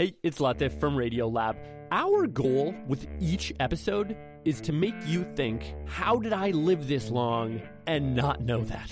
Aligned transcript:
Hey, 0.00 0.14
it's 0.22 0.38
Latif 0.38 0.80
from 0.80 0.96
Radiolab. 0.96 1.58
Our 1.90 2.26
goal 2.26 2.74
with 2.88 3.06
each 3.20 3.52
episode 3.60 4.16
is 4.46 4.58
to 4.62 4.72
make 4.72 4.94
you 5.04 5.30
think, 5.36 5.74
how 5.86 6.16
did 6.16 6.32
I 6.32 6.52
live 6.52 6.88
this 6.88 7.10
long 7.10 7.60
and 7.86 8.16
not 8.16 8.40
know 8.40 8.64
that? 8.64 8.88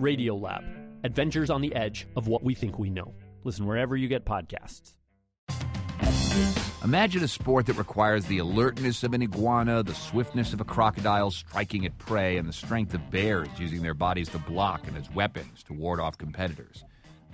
Radiolab, 0.00 0.62
adventures 1.02 1.50
on 1.50 1.62
the 1.62 1.74
edge 1.74 2.06
of 2.14 2.28
what 2.28 2.44
we 2.44 2.54
think 2.54 2.78
we 2.78 2.90
know. 2.90 3.12
Listen 3.42 3.66
wherever 3.66 3.96
you 3.96 4.06
get 4.06 4.24
podcasts. 4.24 4.92
Imagine 6.84 7.24
a 7.24 7.28
sport 7.28 7.66
that 7.66 7.76
requires 7.76 8.26
the 8.26 8.38
alertness 8.38 9.02
of 9.02 9.14
an 9.14 9.22
iguana, 9.22 9.82
the 9.82 9.96
swiftness 9.96 10.52
of 10.52 10.60
a 10.60 10.64
crocodile 10.64 11.32
striking 11.32 11.84
at 11.86 11.98
prey, 11.98 12.36
and 12.36 12.48
the 12.48 12.52
strength 12.52 12.94
of 12.94 13.10
bears 13.10 13.48
using 13.58 13.82
their 13.82 13.94
bodies 13.94 14.28
to 14.28 14.38
block 14.38 14.86
and 14.86 14.96
as 14.96 15.10
weapons 15.10 15.64
to 15.64 15.72
ward 15.72 15.98
off 15.98 16.16
competitors. 16.16 16.84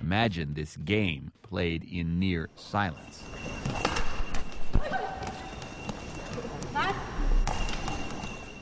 Imagine 0.01 0.53
this 0.53 0.77
game 0.77 1.31
played 1.41 1.83
in 1.83 2.19
near 2.19 2.49
silence. 2.55 3.23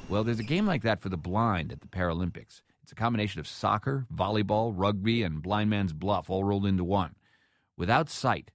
Well, 0.10 0.24
there's 0.24 0.40
a 0.40 0.44
game 0.44 0.66
like 0.66 0.84
that 0.84 1.02
for 1.02 1.10
the 1.10 1.18
blind 1.18 1.72
at 1.72 1.82
the 1.82 1.88
Paralympics. 1.88 2.62
It's 2.82 2.92
a 2.94 2.96
combination 2.96 3.42
of 3.42 3.48
soccer, 3.48 4.06
volleyball, 4.14 4.72
rugby, 4.74 5.22
and 5.22 5.42
blind 5.42 5.70
man's 5.70 5.92
bluff 5.92 6.30
all 6.30 6.46
rolled 6.46 6.66
into 6.66 6.86
one. 6.86 7.16
Without 7.76 8.10
sight, 8.10 8.52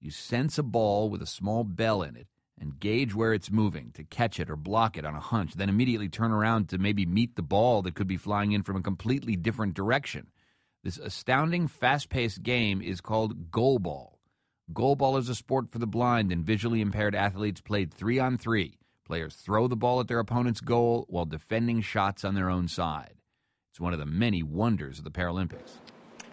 you 0.00 0.12
sense 0.12 0.58
a 0.58 0.62
ball 0.62 1.10
with 1.10 1.20
a 1.20 1.26
small 1.26 1.64
bell 1.64 2.02
in 2.02 2.14
it 2.16 2.28
and 2.58 2.78
gauge 2.78 3.14
where 3.14 3.34
it's 3.34 3.50
moving 3.50 3.90
to 3.94 4.04
catch 4.04 4.38
it 4.38 4.48
or 4.48 4.54
block 4.54 4.96
it 4.96 5.04
on 5.04 5.16
a 5.16 5.20
hunch, 5.20 5.54
then 5.54 5.68
immediately 5.68 6.08
turn 6.08 6.30
around 6.30 6.68
to 6.68 6.78
maybe 6.78 7.04
meet 7.04 7.34
the 7.34 7.42
ball 7.42 7.82
that 7.82 7.96
could 7.96 8.06
be 8.06 8.16
flying 8.16 8.52
in 8.52 8.62
from 8.62 8.76
a 8.76 8.82
completely 8.82 9.34
different 9.34 9.74
direction. 9.74 10.28
This 10.84 10.98
astounding, 10.98 11.68
fast 11.68 12.08
paced 12.08 12.42
game 12.42 12.82
is 12.82 13.00
called 13.00 13.52
goalball. 13.52 14.14
Goalball 14.72 15.16
is 15.16 15.28
a 15.28 15.34
sport 15.36 15.70
for 15.70 15.78
the 15.78 15.86
blind, 15.86 16.32
and 16.32 16.44
visually 16.44 16.80
impaired 16.80 17.14
athletes 17.14 17.60
played 17.60 17.94
three 17.94 18.18
on 18.18 18.36
three. 18.36 18.78
Players 19.06 19.36
throw 19.36 19.68
the 19.68 19.76
ball 19.76 20.00
at 20.00 20.08
their 20.08 20.18
opponent's 20.18 20.60
goal 20.60 21.06
while 21.08 21.24
defending 21.24 21.82
shots 21.82 22.24
on 22.24 22.34
their 22.34 22.50
own 22.50 22.66
side. 22.66 23.14
It's 23.70 23.78
one 23.78 23.92
of 23.92 24.00
the 24.00 24.06
many 24.06 24.42
wonders 24.42 24.98
of 24.98 25.04
the 25.04 25.12
Paralympics. 25.12 25.78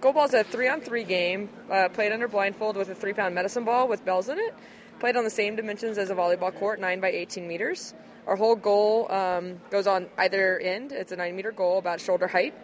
Goalball 0.02 0.26
is 0.26 0.34
a 0.34 0.44
three-on-three 0.44 1.04
game 1.04 1.50
uh, 1.70 1.90
played 1.90 2.12
under 2.12 2.28
blindfold 2.28 2.76
with 2.76 2.90
a 2.90 2.96
three-pound 2.96 3.36
medicine 3.36 3.66
ball 3.66 3.88
with 3.88 4.04
bells 4.04 4.30
in 4.30 4.40
it. 4.40 4.56
Played 5.00 5.16
on 5.16 5.26
the 5.26 5.30
same 5.30 5.58
dimensions 5.58 6.00
as 6.00 6.10
a 6.10 6.16
volleyball 6.16 6.56
court, 6.56 6.80
nine 6.80 7.00
by 7.00 7.12
18 7.12 7.48
meters. 7.48 7.94
Our 8.26 8.36
whole 8.36 8.56
goal 8.56 9.12
um, 9.12 9.62
goes 9.70 9.86
on 9.86 10.08
either 10.18 10.58
end. 10.58 10.92
It's 10.92 11.12
a 11.12 11.16
nine-meter 11.16 11.52
goal, 11.52 11.78
about 11.78 12.02
shoulder 12.02 12.28
height. 12.28 12.56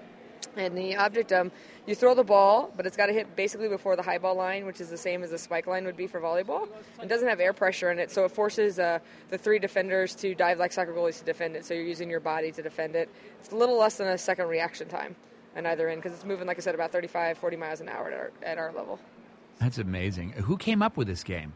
And 0.55 0.77
the 0.77 0.95
object, 0.95 1.31
um, 1.31 1.51
you 1.85 1.95
throw 1.95 2.15
the 2.15 2.23
ball, 2.23 2.71
but 2.75 2.85
it's 2.85 2.97
got 2.97 3.07
to 3.07 3.13
hit 3.13 3.35
basically 3.35 3.67
before 3.67 3.95
the 3.95 4.01
high 4.01 4.17
ball 4.17 4.35
line, 4.35 4.65
which 4.65 4.81
is 4.81 4.89
the 4.89 4.97
same 4.97 5.23
as 5.23 5.31
the 5.31 5.37
spike 5.37 5.67
line 5.67 5.85
would 5.85 5.97
be 5.97 6.07
for 6.07 6.19
volleyball. 6.19 6.67
It 7.01 7.07
doesn't 7.07 7.27
have 7.27 7.39
air 7.39 7.53
pressure 7.53 7.91
in 7.91 7.99
it, 7.99 8.11
so 8.11 8.25
it 8.25 8.31
forces 8.31 8.79
uh, 8.79 8.99
the 9.29 9.37
three 9.37 9.59
defenders 9.59 10.15
to 10.15 10.33
dive 10.35 10.59
like 10.59 10.71
soccer 10.71 10.93
goalies 10.93 11.19
to 11.19 11.25
defend 11.25 11.55
it. 11.55 11.65
So 11.65 11.73
you're 11.73 11.83
using 11.83 12.09
your 12.09 12.19
body 12.19 12.51
to 12.51 12.61
defend 12.61 12.95
it. 12.95 13.09
It's 13.39 13.51
a 13.51 13.55
little 13.55 13.77
less 13.77 13.97
than 13.97 14.07
a 14.07 14.17
second 14.17 14.47
reaction 14.47 14.87
time 14.87 15.15
on 15.55 15.65
either 15.65 15.89
end 15.89 16.01
because 16.01 16.15
it's 16.15 16.25
moving, 16.25 16.47
like 16.47 16.57
I 16.57 16.61
said, 16.61 16.75
about 16.75 16.91
35, 16.91 17.37
40 17.37 17.57
miles 17.57 17.81
an 17.81 17.89
hour 17.89 18.07
at 18.07 18.13
our, 18.13 18.31
at 18.43 18.57
our 18.57 18.71
level. 18.73 18.99
That's 19.59 19.77
amazing. 19.77 20.31
Who 20.31 20.57
came 20.57 20.81
up 20.81 20.97
with 20.97 21.07
this 21.07 21.23
game? 21.23 21.53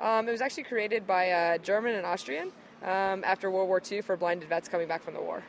Um, 0.00 0.28
it 0.28 0.32
was 0.32 0.40
actually 0.40 0.64
created 0.64 1.06
by 1.06 1.24
a 1.24 1.58
German 1.58 1.94
and 1.94 2.06
Austrian 2.06 2.52
um, 2.82 3.24
after 3.24 3.50
World 3.50 3.68
War 3.68 3.80
II 3.90 4.02
for 4.02 4.16
blinded 4.16 4.48
vets 4.48 4.68
coming 4.68 4.88
back 4.88 5.02
from 5.02 5.14
the 5.14 5.20
war. 5.20 5.42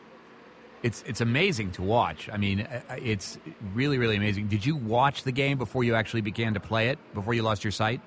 It's 0.88 1.04
it's 1.06 1.20
amazing 1.20 1.72
to 1.72 1.82
watch. 1.82 2.30
I 2.32 2.38
mean, 2.38 2.62
uh, 2.62 2.96
it's 3.14 3.38
really 3.74 3.98
really 3.98 4.16
amazing. 4.16 4.48
Did 4.48 4.66
you 4.66 4.78
watch 4.78 5.24
the 5.24 5.34
game 5.34 5.58
before 5.58 5.84
you 5.84 5.96
actually 5.96 6.22
began 6.22 6.54
to 6.54 6.62
play 6.62 6.88
it? 6.88 6.98
Before 7.14 7.34
you 7.34 7.44
lost 7.44 7.66
your 7.66 7.72
sight? 7.72 8.00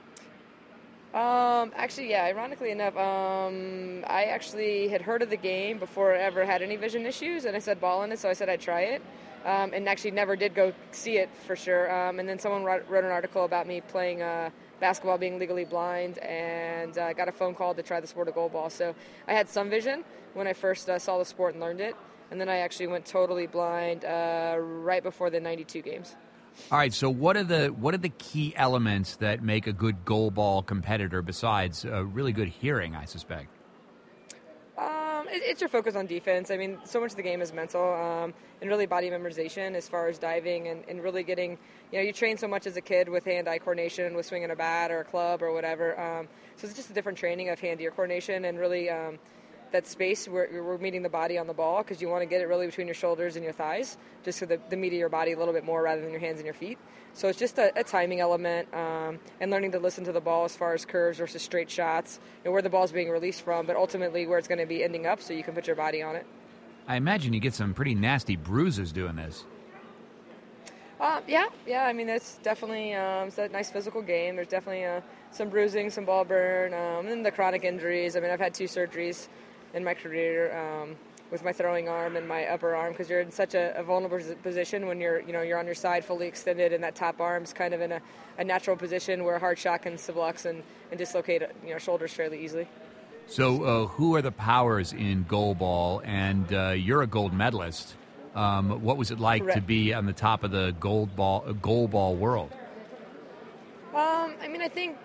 Um, 1.13 1.73
actually, 1.77 2.09
yeah. 2.09 2.25
Ironically 2.25 2.71
enough, 2.71 2.97
um, 2.97 4.03
I 4.07 4.25
actually 4.37 4.89
had 4.89 5.03
heard 5.03 5.21
of 5.21 5.29
the 5.29 5.37
game 5.37 5.79
before 5.79 6.15
I 6.15 6.21
ever 6.21 6.47
had 6.47 6.63
any 6.63 6.77
vision 6.77 7.05
issues, 7.05 7.45
and 7.45 7.55
I 7.55 7.59
said 7.59 7.83
ball 7.83 8.03
in 8.05 8.13
it, 8.13 8.19
so 8.19 8.31
I 8.31 8.33
said 8.33 8.49
I'd 8.49 8.63
try 8.63 8.83
it, 8.95 9.03
um, 9.45 9.75
and 9.75 9.87
actually 9.87 10.13
never 10.13 10.35
did 10.35 10.55
go 10.55 10.73
see 10.93 11.19
it 11.19 11.29
for 11.47 11.57
sure. 11.57 11.85
Um, 11.95 12.19
and 12.19 12.27
then 12.27 12.39
someone 12.39 12.65
wrote, 12.65 12.89
wrote, 12.89 13.05
an 13.05 13.11
article 13.11 13.45
about 13.45 13.67
me 13.67 13.83
playing 13.83 14.23
uh, 14.23 14.49
basketball, 14.81 15.19
being 15.19 15.39
legally 15.39 15.67
blind, 15.67 16.17
and 16.19 16.97
uh, 16.97 17.13
got 17.13 17.29
a 17.29 17.33
phone 17.33 17.55
call 17.55 17.75
to 17.75 17.83
try 17.83 18.01
the 18.01 18.07
sport 18.07 18.29
of 18.29 18.35
goalball. 18.35 18.71
So 18.73 18.95
I 19.29 19.35
had 19.35 19.51
some 19.51 19.69
vision 19.69 20.03
when 20.33 20.47
I 20.47 20.55
first 20.55 20.89
uh, 20.89 20.99
saw 20.99 21.19
the 21.19 21.27
sport 21.27 21.53
and 21.53 21.61
learned 21.61 21.83
it 21.83 21.95
and 22.31 22.41
then 22.41 22.49
I 22.49 22.59
actually 22.59 22.89
went 22.89 23.07
totally 23.07 23.47
blind 23.47 24.05
uh, 24.05 24.57
right 24.59 25.03
before 25.03 25.31
the 25.31 25.41
'92 25.41 25.83
games. 25.83 26.15
All 26.71 26.79
right. 26.79 26.93
So, 26.93 27.11
what 27.11 27.37
are 27.37 27.45
the 27.45 27.69
what 27.69 27.95
are 27.95 27.99
the 27.99 28.11
key 28.11 28.55
elements 28.57 29.17
that 29.17 29.43
make 29.43 29.67
a 29.67 29.73
good 29.73 30.05
goalball 30.05 30.65
competitor 30.65 31.23
besides 31.23 31.85
a 31.85 32.05
really 32.05 32.33
good 32.33 32.49
hearing? 32.49 32.95
I 32.95 33.05
suspect. 33.07 33.49
Um, 34.79 35.29
it, 35.29 35.43
it's 35.45 35.61
your 35.61 35.69
focus 35.69 35.95
on 35.97 36.07
defense. 36.07 36.51
I 36.51 36.57
mean, 36.57 36.79
so 36.85 37.01
much 37.01 37.11
of 37.11 37.17
the 37.17 37.23
game 37.23 37.43
is 37.43 37.53
mental 37.53 37.93
um, 37.93 38.33
and 38.61 38.71
really 38.71 38.87
body 38.87 39.11
memorization 39.11 39.75
as 39.75 39.89
far 39.89 40.09
as 40.09 40.19
diving 40.19 40.69
and, 40.69 40.85
and, 40.89 41.03
really 41.03 41.23
getting. 41.23 41.59
You 41.93 41.99
know, 41.99 42.05
you 42.05 42.13
train 42.13 42.39
so 42.39 42.49
much 42.49 42.67
as 42.67 42.77
a 42.77 42.81
kid 42.81 43.09
with 43.09 43.25
hand-eye 43.25 43.59
coordination, 43.59 44.15
with 44.15 44.27
swinging 44.27 44.51
a 44.51 44.57
bat 44.57 44.91
or 44.91 45.01
a 45.01 45.05
club 45.05 45.43
or 45.43 45.53
whatever. 45.53 46.01
Um, 46.01 46.29
so 46.57 46.67
it's 46.67 46.77
just 46.77 46.89
a 46.89 46.93
different 46.93 47.19
training 47.19 47.51
of 47.51 47.61
hand-ear 47.61 47.91
coordination 47.91 48.45
and 48.45 48.59
really 48.59 48.89
um, 48.89 49.19
that 49.73 49.87
space 49.87 50.27
where 50.27 50.49
we're 50.53 50.79
meeting 50.79 51.03
the 51.03 51.09
body 51.09 51.39
on 51.39 51.47
the 51.47 51.55
ball 51.55 51.83
because 51.83 52.03
you 52.03 52.09
want 52.09 52.23
to 52.23 52.27
get 52.27 52.41
it 52.41 52.47
really 52.47 52.67
between 52.67 52.87
your 52.87 52.95
shoulders 52.95 53.37
and 53.37 53.45
your 53.45 53.53
thighs, 53.53 53.97
just 54.25 54.39
so 54.39 54.47
the, 54.47 54.61
the 54.69 54.77
meat 54.77 54.89
of 54.89 54.99
your 54.99 55.09
body 55.09 55.33
a 55.33 55.39
little 55.39 55.55
bit 55.55 55.65
more 55.65 55.83
rather 55.83 56.01
than 56.01 56.11
your 56.11 56.21
hands 56.21 56.39
and 56.39 56.45
your 56.45 56.55
feet. 56.55 56.79
So 57.13 57.29
it's 57.29 57.39
just 57.39 57.59
a, 57.59 57.73
a 57.79 57.85
timing 57.85 58.21
element 58.21 58.73
um, 58.75 59.19
and 59.41 59.51
learning 59.51 59.73
to 59.73 59.79
listen 59.79 60.05
to 60.05 60.13
the 60.13 60.21
ball 60.21 60.45
as 60.45 60.57
far 60.57 60.75
as 60.75 60.85
curves 60.85 61.19
versus 61.19 61.43
straight 61.43 61.71
shots 61.71 62.21
and 62.45 62.53
where 62.53 62.63
the 62.63 62.71
ball's 62.71 62.93
being 62.93 63.11
released 63.11 63.43
from, 63.43 63.67
but 63.67 63.77
ultimately 63.77 64.27
where 64.27 64.39
it's 64.39 64.49
going 64.49 64.61
to 64.61 64.67
be 64.67 64.83
ending 64.85 65.07
up 65.07 65.21
so 65.21 65.33
you 65.33 65.43
can 65.43 65.55
put 65.55 65.67
your 65.67 65.77
body 65.77 66.03
on 66.03 66.17
it. 66.17 66.27
I 66.87 66.97
imagine 66.97 67.33
you 67.33 67.41
get 67.41 67.55
some 67.55 67.75
pretty 67.75 67.95
nasty 67.95 68.37
bruises 68.37 68.93
doing 68.93 69.17
this. 69.17 69.45
Uh, 71.01 71.21
yeah, 71.27 71.47
yeah. 71.67 71.85
I 71.85 71.95
mean, 71.95 72.11
it's 72.11 72.39
definitely 72.43 72.93
um, 72.93 73.29
it's 73.29 73.39
a 73.39 73.49
nice 73.49 73.71
physical 73.71 74.03
game. 74.03 74.37
There's 74.37 74.49
definitely 74.49 74.85
uh, 74.85 75.01
some 75.31 75.49
bruising, 75.49 75.89
some 75.89 76.05
ball 76.05 76.27
burn, 76.27 76.75
um, 76.75 77.07
and 77.07 77.25
the 77.25 77.31
chronic 77.31 77.65
injuries. 77.65 78.17
I 78.17 78.21
mean, 78.21 78.31
I've 78.31 78.41
had 78.41 78.53
two 78.53 78.65
surgeries 78.65 79.29
in 79.75 79.85
my 79.85 79.95
career 79.95 80.57
um, 80.57 80.97
with 81.31 81.45
my 81.45 81.53
throwing 81.53 81.89
arm 81.89 82.17
and 82.17 82.27
my 82.27 82.47
upper 82.47 82.75
arm 82.75 82.93
because 82.93 83.09
you're 83.09 83.21
in 83.21 83.31
such 83.31 83.55
a, 83.55 83.77
a, 83.79 83.83
vulnerable 83.83 84.19
position 84.43 84.87
when 84.87 85.01
you're 85.01 85.21
you 85.21 85.33
know 85.33 85.43
you're 85.43 85.59
on 85.59 85.67
your 85.67 85.75
side 85.75 86.05
fully 86.05 86.27
extended 86.27 86.73
and 86.73 86.83
that 86.83 86.95
top 86.95 87.21
arm's 87.21 87.53
kind 87.53 87.73
of 87.73 87.81
in 87.81 87.93
a, 87.93 88.01
a 88.39 88.45
natural 88.45 88.77
position 88.77 89.25
where 89.25 89.37
a 89.37 89.39
hard 89.39 89.59
shot 89.59 89.83
can 89.83 89.95
sublux 89.95 90.45
and, 90.45 90.63
and 90.91 90.99
dislocate 90.99 91.43
you 91.65 91.71
know 91.71 91.79
shoulders 91.79 92.13
fairly 92.13 92.43
easily. 92.43 92.67
So, 93.31 93.63
uh, 93.63 93.87
who 93.87 94.17
are 94.17 94.23
the 94.23 94.33
powers 94.33 94.93
in 94.93 95.25
goalball? 95.25 96.03
And 96.05 96.53
uh, 96.53 96.71
you're 96.71 97.03
a 97.03 97.07
gold 97.07 97.33
medalist. 97.33 97.95
Um, 98.35 98.83
what 98.83 98.97
was 98.97 99.13
it 99.13 99.21
like 99.21 99.43
Correct. 99.43 99.57
to 99.57 99.63
be 99.63 99.95
on 99.95 100.07
the 100.07 100.13
top 100.13 100.43
of 100.43 100.51
the 100.51 100.75
gold 100.81 101.15
ball 101.15 101.45
uh, 101.47 101.53
goalball 101.53 102.17
world? 102.17 102.51
Um, 103.95 104.35
I 104.43 104.49
mean, 104.49 104.63
I 104.63 104.69
think, 104.69 104.97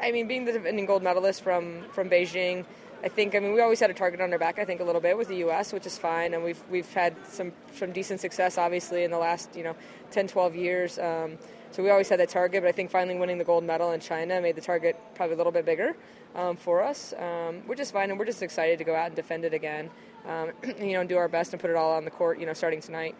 I 0.00 0.12
mean, 0.12 0.26
being 0.26 0.46
the 0.46 0.52
defending 0.52 0.86
gold 0.86 1.02
medalist 1.02 1.42
from 1.42 1.84
from 1.92 2.08
Beijing, 2.08 2.64
I 3.04 3.08
think 3.08 3.34
I 3.34 3.38
mean 3.38 3.52
we 3.52 3.60
always 3.60 3.80
had 3.80 3.90
a 3.90 3.94
target 3.94 4.22
on 4.22 4.32
our 4.32 4.38
back. 4.38 4.58
I 4.58 4.64
think 4.64 4.80
a 4.80 4.84
little 4.84 5.00
bit 5.00 5.18
with 5.18 5.28
the 5.28 5.36
U.S., 5.36 5.74
which 5.74 5.84
is 5.84 5.98
fine, 5.98 6.32
and 6.32 6.42
we've 6.42 6.62
we've 6.70 6.90
had 6.94 7.14
some 7.26 7.52
some 7.74 7.92
decent 7.92 8.20
success 8.20 8.56
obviously 8.56 9.04
in 9.04 9.10
the 9.10 9.18
last 9.18 9.54
you 9.54 9.62
know 9.62 9.76
10, 10.10 10.26
12 10.26 10.56
years. 10.56 10.98
Um, 10.98 11.36
so 11.70 11.82
we 11.82 11.90
always 11.90 12.08
had 12.08 12.18
that 12.20 12.30
target, 12.30 12.62
but 12.62 12.68
I 12.68 12.72
think 12.72 12.90
finally 12.90 13.18
winning 13.18 13.36
the 13.36 13.44
gold 13.44 13.62
medal 13.62 13.92
in 13.92 14.00
China 14.00 14.40
made 14.40 14.56
the 14.56 14.62
target 14.62 14.96
probably 15.14 15.34
a 15.34 15.36
little 15.36 15.52
bit 15.52 15.66
bigger 15.66 15.96
um, 16.34 16.56
for 16.56 16.82
us, 16.82 17.12
um, 17.18 17.62
we're 17.66 17.74
just 17.74 17.92
fine, 17.92 18.10
and 18.10 18.18
we're 18.18 18.24
just 18.24 18.42
excited 18.42 18.78
to 18.78 18.84
go 18.84 18.94
out 18.94 19.08
and 19.08 19.16
defend 19.16 19.44
it 19.44 19.52
again. 19.52 19.90
Um, 20.26 20.52
you 20.78 20.94
know, 20.94 21.00
and 21.00 21.08
do 21.08 21.18
our 21.18 21.28
best 21.28 21.52
and 21.52 21.60
put 21.60 21.70
it 21.70 21.76
all 21.76 21.92
on 21.92 22.04
the 22.04 22.10
court. 22.10 22.38
You 22.38 22.46
know, 22.46 22.54
starting 22.54 22.80
tonight. 22.80 23.14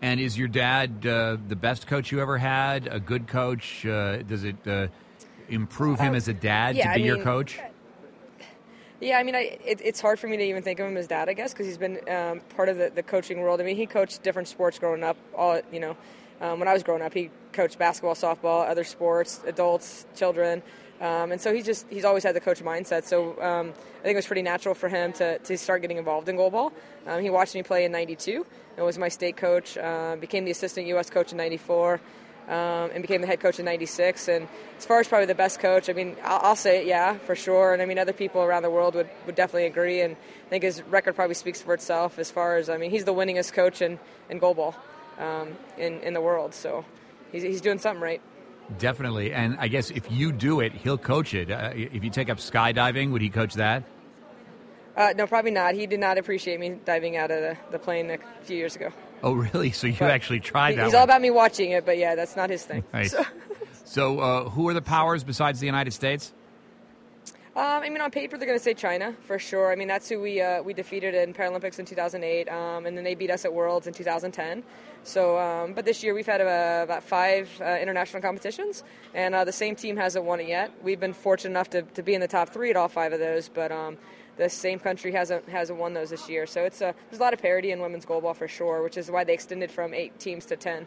And 0.00 0.18
is 0.18 0.38
your 0.38 0.48
dad 0.48 1.06
uh, 1.06 1.36
the 1.46 1.56
best 1.56 1.86
coach 1.86 2.10
you 2.10 2.20
ever 2.20 2.38
had? 2.38 2.88
A 2.90 2.98
good 2.98 3.26
coach? 3.26 3.84
Uh, 3.84 4.22
does 4.22 4.44
it 4.44 4.56
uh, 4.66 4.86
improve 5.50 6.00
him 6.00 6.14
uh, 6.14 6.16
as 6.16 6.28
a 6.28 6.32
dad 6.32 6.74
yeah, 6.74 6.84
to 6.84 6.88
be 6.88 6.94
I 6.94 6.96
mean, 6.96 7.06
your 7.06 7.22
coach? 7.22 7.60
Yeah, 9.00 9.18
I 9.18 9.22
mean, 9.22 9.34
I, 9.34 9.58
it, 9.64 9.80
it's 9.82 9.98
hard 9.98 10.18
for 10.20 10.28
me 10.28 10.36
to 10.36 10.42
even 10.42 10.62
think 10.62 10.78
of 10.78 10.86
him 10.86 10.98
as 10.98 11.06
dad, 11.06 11.30
I 11.30 11.32
guess, 11.32 11.54
because 11.54 11.66
he's 11.66 11.78
been 11.78 12.00
um, 12.08 12.40
part 12.54 12.68
of 12.68 12.76
the, 12.76 12.92
the 12.94 13.02
coaching 13.02 13.40
world. 13.40 13.58
I 13.58 13.64
mean, 13.64 13.76
he 13.76 13.86
coached 13.86 14.22
different 14.22 14.46
sports 14.46 14.78
growing 14.78 15.02
up. 15.02 15.16
All 15.34 15.58
you 15.72 15.80
know, 15.80 15.96
um, 16.42 16.58
when 16.58 16.68
I 16.68 16.74
was 16.74 16.82
growing 16.82 17.00
up, 17.00 17.14
he 17.14 17.30
coached 17.52 17.78
basketball, 17.78 18.14
softball, 18.14 18.68
other 18.68 18.84
sports, 18.84 19.40
adults, 19.46 20.04
children, 20.14 20.62
um, 21.00 21.32
and 21.32 21.40
so 21.40 21.54
he's 21.54 21.64
just 21.64 21.86
he's 21.88 22.04
always 22.04 22.24
had 22.24 22.34
the 22.34 22.40
coach 22.40 22.62
mindset. 22.62 23.04
So 23.04 23.40
um, 23.40 23.70
I 23.70 24.02
think 24.02 24.12
it 24.12 24.16
was 24.16 24.26
pretty 24.26 24.42
natural 24.42 24.74
for 24.74 24.90
him 24.90 25.14
to, 25.14 25.38
to 25.38 25.56
start 25.56 25.80
getting 25.80 25.96
involved 25.96 26.28
in 26.28 26.36
goalball. 26.36 26.72
Um, 27.06 27.22
he 27.22 27.30
watched 27.30 27.54
me 27.54 27.62
play 27.62 27.86
in 27.86 27.92
'92 27.92 28.44
and 28.76 28.84
was 28.84 28.98
my 28.98 29.08
state 29.08 29.38
coach. 29.38 29.78
Uh, 29.78 30.16
became 30.20 30.44
the 30.44 30.50
assistant 30.50 30.86
U.S. 30.88 31.08
coach 31.08 31.32
in 31.32 31.38
'94 31.38 32.02
um, 32.48 32.90
and 32.92 33.02
became 33.02 33.20
the 33.20 33.26
head 33.26 33.40
coach 33.40 33.58
in 33.58 33.64
'96. 33.64 34.28
And 34.28 34.48
as 34.78 34.86
far 34.86 35.00
as 35.00 35.08
probably 35.08 35.26
the 35.26 35.34
best 35.34 35.60
coach, 35.60 35.88
I 35.88 35.92
mean, 35.92 36.16
I'll, 36.22 36.40
I'll, 36.42 36.56
say 36.56 36.80
it, 36.80 36.86
yeah, 36.86 37.18
for 37.18 37.34
sure. 37.34 37.72
And 37.72 37.82
I 37.82 37.86
mean, 37.86 37.98
other 37.98 38.12
people 38.12 38.42
around 38.42 38.62
the 38.62 38.70
world 38.70 38.94
would, 38.94 39.08
would 39.26 39.34
definitely 39.34 39.66
agree. 39.66 40.00
And 40.00 40.14
I 40.14 40.48
think 40.48 40.64
his 40.64 40.82
record 40.84 41.14
probably 41.14 41.34
speaks 41.34 41.60
for 41.62 41.74
itself 41.74 42.18
as 42.18 42.30
far 42.30 42.56
as 42.56 42.68
I 42.68 42.76
mean, 42.76 42.90
he's 42.90 43.04
the 43.04 43.14
winningest 43.14 43.52
coach 43.52 43.82
in 43.82 43.98
in 44.28 44.40
goalball 44.40 44.74
um, 45.18 45.56
in 45.78 46.00
in 46.00 46.14
the 46.14 46.20
world. 46.20 46.54
So 46.54 46.84
he's 47.32 47.42
he's 47.42 47.60
doing 47.60 47.78
something 47.78 48.02
right. 48.02 48.20
Definitely. 48.78 49.32
And 49.32 49.56
I 49.58 49.68
guess 49.68 49.90
if 49.90 50.10
you 50.10 50.32
do 50.32 50.60
it, 50.60 50.72
he'll 50.72 50.98
coach 50.98 51.34
it. 51.34 51.50
Uh, 51.50 51.72
if 51.74 52.04
you 52.04 52.10
take 52.10 52.30
up 52.30 52.38
skydiving, 52.38 53.10
would 53.10 53.22
he 53.22 53.28
coach 53.28 53.54
that? 53.54 53.82
Uh, 54.96 55.12
no, 55.16 55.26
probably 55.26 55.50
not. 55.52 55.74
He 55.74 55.86
did 55.86 56.00
not 56.00 56.18
appreciate 56.18 56.58
me 56.60 56.70
diving 56.84 57.16
out 57.16 57.30
of 57.30 57.40
the, 57.40 57.56
the 57.70 57.78
plane 57.78 58.10
a 58.10 58.18
few 58.44 58.56
years 58.56 58.76
ago. 58.76 58.90
Oh, 59.22 59.32
really? 59.32 59.70
So 59.70 59.86
you 59.86 59.96
But 59.98 60.10
actually 60.10 60.40
tried 60.40 60.70
he- 60.70 60.76
that 60.76 60.84
He's 60.86 60.92
one. 60.94 60.98
all 61.00 61.04
about 61.04 61.20
me 61.22 61.30
watching 61.30 61.70
it, 61.72 61.84
but 61.86 61.96
yeah, 61.98 62.14
that's 62.14 62.36
not 62.36 62.50
his 62.50 62.64
thing. 62.64 62.84
Right. 62.92 63.10
So, 63.10 63.24
So, 63.84 64.20
uh, 64.20 64.48
who 64.50 64.68
are 64.68 64.74
the 64.74 64.82
powers 64.82 65.24
besides 65.24 65.58
the 65.58 65.66
United 65.66 65.92
States? 65.92 66.32
um, 67.56 67.82
I 67.82 67.88
mean, 67.90 68.00
on 68.00 68.12
paper, 68.12 68.38
they're 68.38 68.46
going 68.46 68.58
to 68.58 68.62
say 68.62 68.72
China 68.74 69.14
for 69.26 69.36
sure. 69.38 69.72
I 69.72 69.74
mean, 69.74 69.88
that's 69.88 70.08
who 70.08 70.20
we 70.20 70.40
uh, 70.40 70.62
we 70.62 70.72
defeated 70.74 71.12
in 71.14 71.34
Paralympics 71.34 71.80
in 71.80 71.86
2008, 71.86 72.48
um, 72.48 72.86
and 72.86 72.96
then 72.96 73.02
they 73.02 73.16
beat 73.16 73.30
us 73.32 73.44
at 73.44 73.52
Worlds 73.52 73.88
in 73.88 73.92
2010. 73.92 74.62
So, 75.02 75.36
um, 75.38 75.72
but 75.72 75.84
this 75.86 76.04
year 76.04 76.14
we've 76.14 76.26
had 76.26 76.40
uh, 76.40 76.84
about 76.84 77.02
five 77.02 77.50
uh, 77.60 77.78
international 77.82 78.22
competitions, 78.22 78.84
and 79.12 79.34
uh, 79.34 79.44
the 79.44 79.52
same 79.52 79.74
team 79.74 79.96
hasn't 79.96 80.24
won 80.24 80.38
it 80.38 80.46
yet. 80.46 80.70
We've 80.84 81.00
been 81.00 81.12
fortunate 81.14 81.50
enough 81.50 81.70
to, 81.70 81.82
to 81.82 82.02
be 82.04 82.14
in 82.14 82.20
the 82.20 82.28
top 82.28 82.50
three 82.50 82.70
at 82.70 82.76
all 82.76 82.86
five 82.88 83.12
of 83.12 83.18
those, 83.18 83.48
but 83.48 83.72
um, 83.72 83.98
the 84.36 84.48
same 84.48 84.78
country 84.78 85.12
hasn't 85.12 85.48
hasn't 85.48 85.78
won 85.78 85.94
those 85.94 86.10
this 86.10 86.28
year. 86.28 86.46
So 86.46 86.64
it's 86.64 86.80
a, 86.80 86.94
there's 87.10 87.20
a 87.20 87.22
lot 87.22 87.34
of 87.34 87.40
parity 87.40 87.70
in 87.70 87.80
women's 87.80 88.06
goalball 88.06 88.34
for 88.36 88.48
sure, 88.48 88.82
which 88.82 88.96
is 88.96 89.10
why 89.10 89.24
they 89.24 89.34
extended 89.34 89.70
from 89.70 89.94
eight 89.94 90.18
teams 90.18 90.46
to 90.46 90.56
ten 90.56 90.86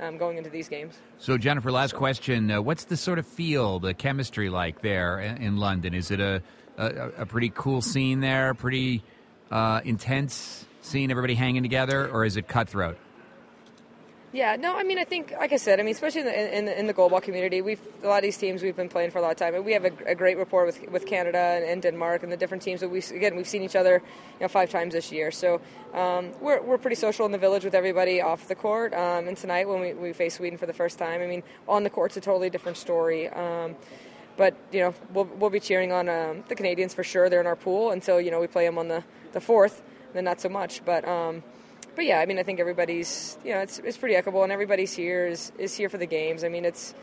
um, 0.00 0.18
going 0.18 0.38
into 0.38 0.50
these 0.50 0.68
games. 0.68 0.98
So, 1.18 1.38
Jennifer, 1.38 1.70
last 1.70 1.94
question. 1.94 2.50
Uh, 2.50 2.60
what's 2.60 2.84
the 2.84 2.96
sort 2.96 3.18
of 3.18 3.26
feel, 3.26 3.78
the 3.78 3.94
chemistry 3.94 4.48
like 4.48 4.82
there 4.82 5.20
in, 5.20 5.56
London? 5.56 5.94
Is 5.94 6.10
it 6.10 6.20
a, 6.20 6.42
a, 6.76 6.86
a 7.18 7.26
pretty 7.26 7.50
cool 7.54 7.82
scene 7.82 8.20
there, 8.20 8.54
pretty 8.54 9.02
uh, 9.50 9.80
intense 9.84 10.66
scene, 10.80 11.10
everybody 11.10 11.34
hanging 11.34 11.62
together, 11.62 12.08
or 12.08 12.24
is 12.24 12.36
it 12.36 12.48
cutthroat? 12.48 12.98
Yeah, 14.34 14.56
no, 14.56 14.74
I 14.74 14.82
mean, 14.82 14.98
I 14.98 15.04
think, 15.04 15.34
like 15.38 15.52
I 15.52 15.58
said, 15.58 15.78
I 15.78 15.82
mean, 15.82 15.92
especially 15.92 16.22
in 16.22 16.26
the, 16.26 16.58
in 16.58 16.64
the, 16.64 16.80
in 16.80 16.86
the 16.86 16.94
goalball 16.94 17.22
community, 17.22 17.60
we've 17.60 17.80
a 18.02 18.06
lot 18.06 18.16
of 18.16 18.22
these 18.22 18.38
teams 18.38 18.62
we've 18.62 18.74
been 18.74 18.88
playing 18.88 19.10
for 19.10 19.18
a 19.18 19.20
lot 19.20 19.30
of 19.30 19.36
time, 19.36 19.54
and 19.54 19.62
we 19.62 19.74
have 19.74 19.84
a, 19.84 19.92
a 20.06 20.14
great 20.14 20.38
rapport 20.38 20.64
with 20.64 20.80
with 20.90 21.04
Canada 21.04 21.36
and, 21.36 21.66
and 21.66 21.82
Denmark 21.82 22.22
and 22.22 22.32
the 22.32 22.36
different 22.38 22.62
teams 22.62 22.80
that 22.80 22.88
we 22.88 23.00
again 23.14 23.36
we've 23.36 23.46
seen 23.46 23.62
each 23.62 23.76
other, 23.76 24.02
you 24.02 24.40
know, 24.40 24.48
five 24.48 24.70
times 24.70 24.94
this 24.94 25.12
year. 25.12 25.30
So 25.30 25.60
um, 25.92 26.32
we're 26.40 26.62
we're 26.62 26.78
pretty 26.78 26.96
social 26.96 27.26
in 27.26 27.32
the 27.32 27.36
village 27.36 27.62
with 27.62 27.74
everybody 27.74 28.22
off 28.22 28.48
the 28.48 28.54
court. 28.54 28.94
Um, 28.94 29.28
and 29.28 29.36
tonight 29.36 29.68
when 29.68 29.80
we, 29.82 29.92
we 29.92 30.12
face 30.14 30.36
Sweden 30.36 30.58
for 30.58 30.64
the 30.64 30.72
first 30.72 30.98
time, 30.98 31.20
I 31.20 31.26
mean, 31.26 31.42
on 31.68 31.82
the 31.82 31.90
court's 31.90 32.16
a 32.16 32.22
totally 32.22 32.48
different 32.48 32.78
story. 32.78 33.28
Um, 33.28 33.76
but 34.38 34.56
you 34.72 34.80
know, 34.80 34.94
we'll 35.12 35.28
we'll 35.36 35.50
be 35.50 35.60
cheering 35.60 35.92
on 35.92 36.08
um, 36.08 36.42
the 36.48 36.54
Canadians 36.54 36.94
for 36.94 37.04
sure. 37.04 37.28
They're 37.28 37.42
in 37.42 37.46
our 37.46 37.56
pool 37.56 37.90
until 37.90 38.18
you 38.18 38.30
know 38.30 38.40
we 38.40 38.46
play 38.46 38.64
them 38.64 38.78
on 38.78 38.88
the 38.88 39.04
the 39.32 39.42
fourth, 39.42 39.82
then 40.14 40.24
not 40.24 40.40
so 40.40 40.48
much. 40.48 40.82
But 40.86 41.06
um, 41.06 41.42
but 41.94 42.04
yeah, 42.04 42.20
I 42.20 42.26
mean, 42.26 42.38
I 42.38 42.42
think 42.42 42.60
everybody's 42.60 43.38
you 43.44 43.52
know 43.52 43.60
it's 43.60 43.78
it's 43.78 43.96
pretty 43.96 44.14
equitable, 44.14 44.42
and 44.42 44.52
everybody's 44.52 44.92
here 44.92 45.26
is 45.26 45.52
is 45.58 45.74
here 45.74 45.88
for 45.88 45.98
the 45.98 46.06
games. 46.06 46.44
I 46.44 46.48
mean, 46.48 46.64
it's 46.64 46.94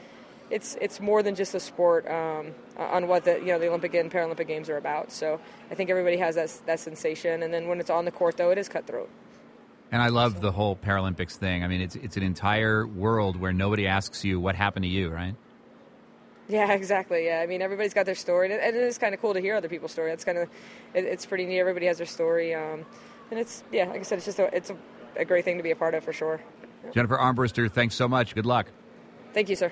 it's 0.50 0.78
it's 0.82 1.00
more 1.00 1.22
than 1.24 1.36
just 1.36 1.54
a 1.56 1.60
sport 1.60 2.08
um, 2.10 2.54
on 2.78 3.08
what 3.08 3.26
the 3.26 3.40
you 3.40 3.48
know 3.48 3.60
the 3.60 3.68
Olympic 3.68 3.94
and 3.94 4.12
Paralympic 4.12 4.48
games 4.48 4.70
are 4.70 4.78
about. 4.78 5.12
So 5.12 5.40
I 5.72 5.76
think 5.76 5.90
everybody 5.90 6.18
has 6.18 6.36
that 6.36 6.52
that 6.66 6.80
sensation, 6.80 7.44
and 7.44 7.54
then 7.54 7.68
when 7.68 7.80
it's 7.80 7.90
on 7.90 8.06
the 8.06 8.12
court, 8.12 8.38
though, 8.38 8.52
it 8.52 8.58
is 8.58 8.70
cutthroat. 8.70 9.10
And 9.92 10.02
I 10.02 10.10
love 10.10 10.40
the 10.40 10.52
whole 10.52 10.76
Paralympics 10.76 11.36
thing. 11.36 11.64
I 11.64 11.68
mean, 11.68 11.82
it's 11.82 11.96
it's 11.96 12.18
an 12.18 12.24
entire 12.24 12.86
world 12.86 13.40
where 13.40 13.54
nobody 13.54 13.88
asks 13.88 14.24
you 14.24 14.40
what 14.40 14.56
happened 14.56 14.84
to 14.84 14.90
you, 14.90 15.10
right? 15.10 15.36
Yeah, 16.48 16.72
exactly. 16.74 17.26
Yeah, 17.26 17.40
I 17.42 17.48
mean, 17.48 17.62
everybody's 17.62 17.94
got 17.94 18.06
their 18.06 18.16
story, 18.16 18.52
and 18.52 18.76
it 18.76 18.76
is 18.76 18.98
kind 18.98 19.14
of 19.14 19.22
cool 19.22 19.34
to 19.34 19.40
hear 19.40 19.56
other 19.56 19.70
people's 19.70 19.92
story. 19.92 20.12
It's 20.12 20.26
kind 20.26 20.38
of 20.38 20.50
it, 20.94 21.06
it's 21.06 21.26
pretty 21.26 21.46
neat. 21.46 21.60
Everybody 21.60 21.86
has 21.86 21.98
their 21.98 22.08
story, 22.08 22.54
um, 22.54 22.86
and 23.32 23.40
it's 23.40 23.64
yeah, 23.72 23.86
like 23.86 24.00
I 24.00 24.04
said, 24.04 24.18
it's 24.18 24.26
just 24.26 24.40
a, 24.40 24.56
it's 24.56 24.70
a, 24.70 24.78
a 25.16 25.26
great 25.26 25.46
thing 25.46 25.58
to 25.58 25.64
be 25.64 25.72
a 25.72 25.76
part 25.76 25.94
of 25.94 26.04
for 26.04 26.14
sure. 26.14 26.42
Jennifer 26.94 27.18
Armbruster, 27.18 27.72
thanks 27.72 27.96
so 27.96 28.08
much. 28.08 28.36
Good 28.36 28.46
luck. 28.46 28.68
Thank 29.34 29.50
you, 29.50 29.56
sir. 29.56 29.72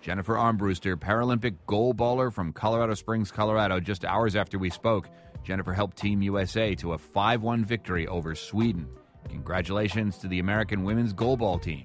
Jennifer 0.00 0.34
Armbruster, 0.34 0.96
Paralympic 0.96 1.56
goal 1.66 1.92
baller 1.92 2.32
from 2.32 2.52
Colorado 2.52 2.94
Springs, 2.94 3.30
Colorado. 3.30 3.80
Just 3.80 4.04
hours 4.04 4.36
after 4.36 4.58
we 4.58 4.70
spoke, 4.70 5.08
Jennifer 5.42 5.72
helped 5.72 5.96
Team 5.96 6.22
USA 6.22 6.74
to 6.76 6.92
a 6.92 6.98
5 6.98 7.42
1 7.42 7.64
victory 7.64 8.06
over 8.06 8.34
Sweden. 8.34 8.88
Congratulations 9.28 10.18
to 10.18 10.28
the 10.28 10.38
American 10.38 10.84
women's 10.84 11.12
goalball 11.12 11.60
team. 11.60 11.84